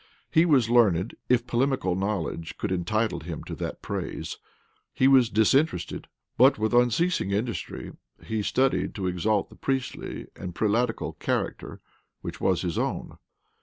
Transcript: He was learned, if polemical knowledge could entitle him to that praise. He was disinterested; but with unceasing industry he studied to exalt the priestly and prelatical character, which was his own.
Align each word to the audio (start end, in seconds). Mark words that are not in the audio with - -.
He 0.31 0.47
was 0.47 0.67
learned, 0.67 1.13
if 1.29 1.45
polemical 1.45 1.93
knowledge 1.95 2.57
could 2.57 2.71
entitle 2.71 3.19
him 3.19 3.43
to 3.43 3.53
that 3.57 3.83
praise. 3.83 4.39
He 4.95 5.07
was 5.07 5.29
disinterested; 5.29 6.07
but 6.39 6.57
with 6.57 6.73
unceasing 6.73 7.29
industry 7.29 7.91
he 8.25 8.41
studied 8.41 8.95
to 8.95 9.05
exalt 9.05 9.49
the 9.49 9.55
priestly 9.55 10.25
and 10.35 10.55
prelatical 10.55 11.13
character, 11.19 11.81
which 12.21 12.41
was 12.41 12.63
his 12.63 12.79
own. 12.79 13.19